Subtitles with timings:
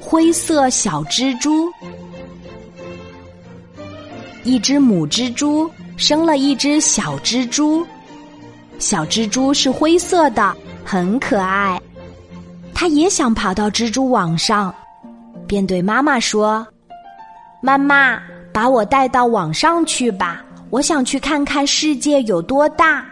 [0.00, 1.68] 灰色小蜘蛛。
[4.42, 7.86] 一只母蜘蛛生了一只小蜘蛛，
[8.78, 11.80] 小蜘蛛是灰色的，很可爱。
[12.74, 14.74] 它也想爬到蜘蛛网上，
[15.46, 16.66] 便对妈妈说
[17.60, 18.18] ：“妈妈，
[18.52, 23.04] 把我带到网上去吧，我想去看看世界有多大。”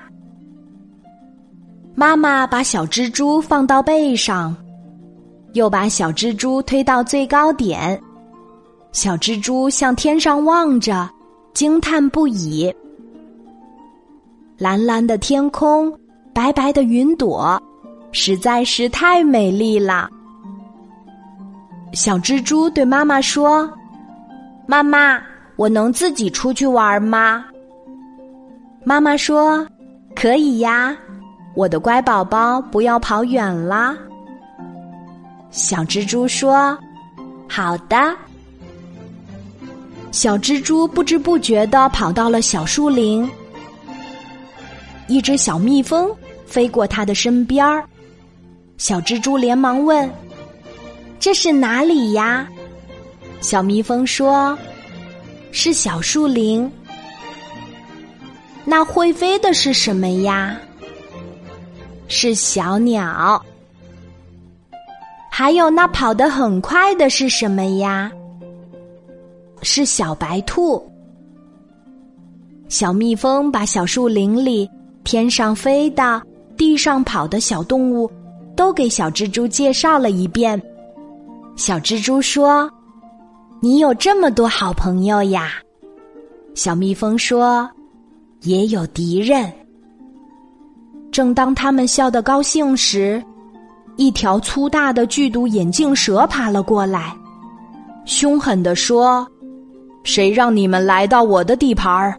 [1.94, 4.56] 妈妈把小蜘蛛放到背上，
[5.58, 8.00] 又把小蜘蛛推到最高点。
[8.92, 11.08] 小蜘蛛向天上望着，
[11.52, 12.74] 惊叹不已。
[14.56, 15.92] 蓝蓝的天空，
[16.32, 17.62] 白白的云朵，
[18.12, 20.08] 实在是太美丽了。
[21.92, 23.70] 小蜘蛛对妈妈说
[24.66, 25.20] ：“妈妈，
[25.56, 27.44] 我能自己出去玩吗？”
[28.84, 29.66] 妈妈说
[30.16, 30.96] ：“可以呀。”
[31.54, 33.96] 我的乖宝宝，不要跑远啦！
[35.50, 36.78] 小蜘蛛说
[37.48, 38.16] ：“好的。”
[40.12, 43.28] 小蜘蛛不知不觉的跑到了小树林。
[45.06, 46.10] 一只小蜜蜂
[46.46, 47.84] 飞过它的身边儿，
[48.76, 50.10] 小蜘蛛连忙问
[51.18, 52.46] ：“这是哪里呀？”
[53.40, 54.58] 小蜜蜂说
[55.52, 56.70] ：“是小树林。”
[58.64, 60.58] 那会飞的是什么呀？
[62.06, 63.42] 是小鸟，
[65.38, 68.10] 还有那跑得很快的是什么呀？
[69.62, 70.84] 是小白兔。
[72.68, 74.68] 小蜜蜂把小树林里
[75.04, 76.20] 天上飞的、
[76.56, 78.10] 地上跑的小动物
[78.56, 80.60] 都给小蜘蛛介绍了一遍。
[81.54, 82.68] 小蜘蛛说
[83.62, 85.52] ：“你有这么多好朋友呀。”
[86.52, 87.70] 小蜜蜂说
[88.42, 89.52] ：“也有敌人。”
[91.12, 93.22] 正当他们笑得高兴时，
[93.98, 97.12] 一条粗大的剧毒眼镜蛇爬了过来，
[98.04, 99.26] 凶狠地说
[100.04, 102.16] ：“谁让你们来到我的地盘儿？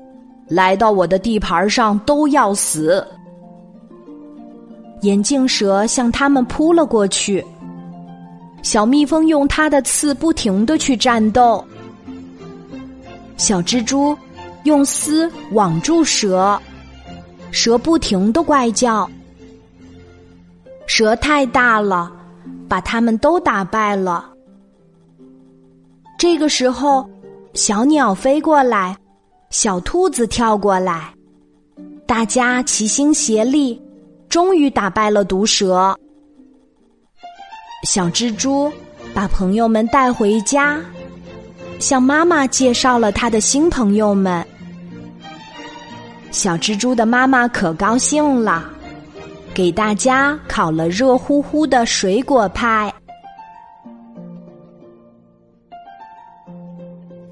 [0.50, 3.02] 来到我的地盘上都要死！”
[5.04, 7.42] 眼镜蛇向他们扑了过去，
[8.62, 11.64] 小蜜蜂用它的刺不停的去战斗，
[13.38, 14.14] 小蜘蛛
[14.64, 16.60] 用丝网住蛇。
[17.52, 19.10] 蛇不停的怪叫，
[20.90, 22.12] 蛇太大了，
[22.68, 24.28] 把他们都打败了。
[26.18, 27.08] 这个时候，
[27.54, 28.98] 小鸟飞过来，
[29.52, 31.14] 小兔子跳过来，
[32.08, 33.80] 大家齐心协力，
[34.30, 35.96] 终于打败了毒蛇。
[37.84, 38.70] 小蜘蛛
[39.14, 40.82] 把朋友们带回家，
[41.78, 44.44] 向妈妈介绍了他的新朋友们。
[46.32, 48.74] 小蜘蛛的妈妈可高兴了，
[49.60, 52.90] 给大家烤了热乎乎的水果派。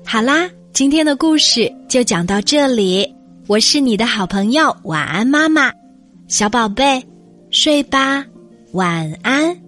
[0.05, 3.15] 好啦，今天的故事就讲到这里。
[3.47, 5.71] 我是你的好朋友，晚安，妈妈，
[6.27, 7.01] 小宝贝，
[7.49, 8.25] 睡吧，
[8.73, 9.66] 晚安。